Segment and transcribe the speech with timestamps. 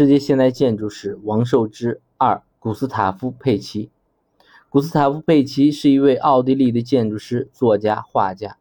[0.00, 3.90] 世界现代建筑史王受之二古斯塔夫·佩奇。
[4.70, 8.56] 古斯塔夫·佩奇是一位奥地利的建筑师、作家、画家。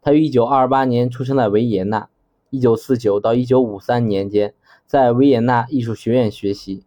[0.00, 2.08] 他于1928年出生在维也纳
[2.52, 4.54] ，1949到1953年间
[4.86, 6.84] 在维也纳艺术学院学习。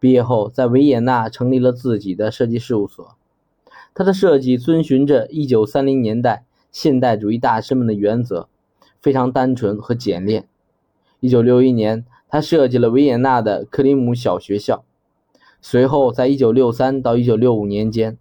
[0.00, 3.14] 毕业后，在维也纳成立了自己的设计事务所。
[3.94, 8.48] 他的设计遵循着1930年代现代主义大师们的原则，
[9.00, 10.48] 非常单纯和简练。
[11.20, 12.04] 1961年，
[12.34, 14.84] 他设计了维也纳的克里姆小学校。
[15.60, 18.18] 随后，在1963到1965年间，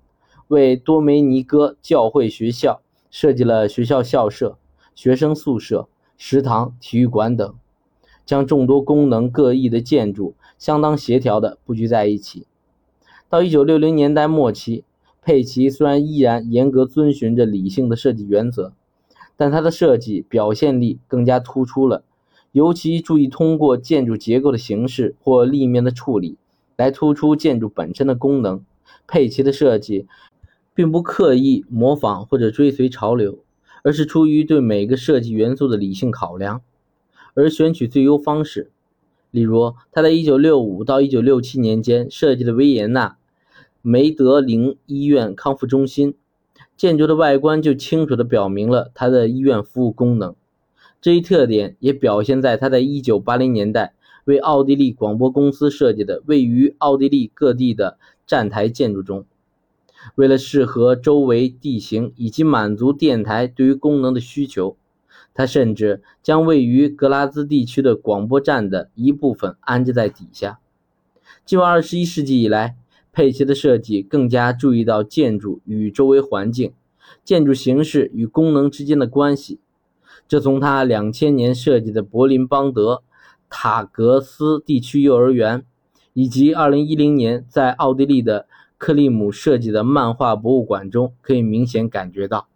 [0.50, 4.60] 为多梅尼哥教会学校设计了学校校舍、
[4.94, 7.56] 学生宿舍、食堂、体育馆等，
[8.24, 12.46] 将众多功能各异的建筑相当协调地布局在一起。
[13.28, 14.84] 到1960年代末期，
[15.24, 18.74] 佩奇虽然依然严格遵循着理性的设计原则，
[19.36, 22.04] 但他的设计表现力更加突出了。
[22.54, 26.38] 尤其注意通过建筑结构的形式或立面的处理，
[26.78, 28.64] 来突出建筑本身的功能。
[29.08, 30.06] 佩奇的设计
[30.76, 33.40] 并不刻意模仿或者追随潮流，
[33.84, 36.62] 而是出于对每个设计元素的理性考量
[37.34, 38.72] 而选取最优方式。
[39.32, 43.18] 例如，他在1965到1967年间设计的维也纳
[43.82, 46.14] 梅德林医院康复中心
[46.78, 50.36] 建筑的外观，就清楚地表明了他的医院服务功能。
[51.04, 59.26] 这一特点也表现在他在1980年代为奥地利广播公司设计的位于奥地利各地的站台建筑中。
[60.16, 64.78] 为了适合周围地形以及满足电台对于功能的需求，
[65.34, 70.60] 他甚至将位于格拉兹地区的广播站的一部分安置在底下。
[71.46, 72.78] 进入21世纪以来，
[73.12, 76.72] 佩奇的设计更加注意到建筑与周围环境、
[77.26, 79.60] 建筑形式与功能之间的关系。
[80.28, 83.04] 这从他两千年设计的柏林邦德
[83.50, 85.66] 塔格斯地区幼儿园，
[86.14, 88.48] 以及二零一零年在奥地利的
[88.78, 92.48] 克利姆设计的漫画博物馆中可以明显感觉到。